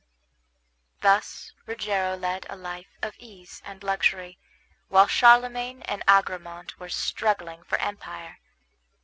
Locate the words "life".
2.55-2.97